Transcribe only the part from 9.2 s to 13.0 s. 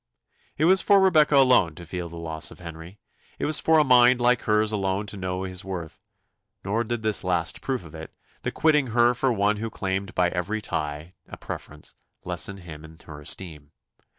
one who claimed by every tie a preference, lessen him in